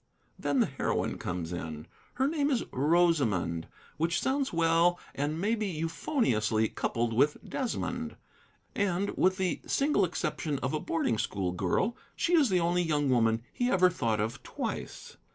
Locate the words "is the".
12.33-12.59